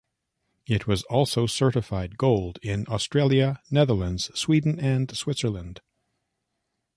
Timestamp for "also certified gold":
1.03-2.57